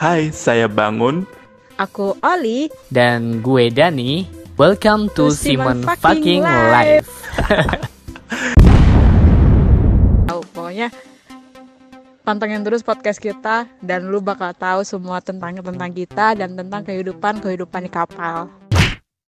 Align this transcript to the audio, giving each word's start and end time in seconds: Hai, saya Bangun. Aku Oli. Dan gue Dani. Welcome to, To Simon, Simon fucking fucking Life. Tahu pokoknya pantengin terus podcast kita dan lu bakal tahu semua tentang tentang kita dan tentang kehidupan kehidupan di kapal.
Hai, 0.00 0.32
saya 0.32 0.64
Bangun. 0.64 1.28
Aku 1.76 2.16
Oli. 2.24 2.72
Dan 2.88 3.44
gue 3.44 3.68
Dani. 3.68 4.24
Welcome 4.56 5.12
to, 5.12 5.28
To 5.28 5.36
Simon, 5.36 5.84
Simon 5.84 5.96
fucking 6.00 6.40
fucking 6.40 6.72
Life. 6.72 7.12
Tahu 10.28 10.40
pokoknya 10.56 10.88
pantengin 12.24 12.64
terus 12.64 12.80
podcast 12.80 13.20
kita 13.20 13.68
dan 13.84 14.08
lu 14.08 14.24
bakal 14.24 14.56
tahu 14.56 14.80
semua 14.84 15.20
tentang 15.20 15.60
tentang 15.60 15.92
kita 15.92 16.36
dan 16.36 16.56
tentang 16.56 16.80
kehidupan 16.80 17.44
kehidupan 17.44 17.84
di 17.84 17.90
kapal. 17.92 18.48